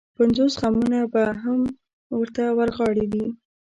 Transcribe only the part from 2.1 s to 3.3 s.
ورته ورغاړې وي.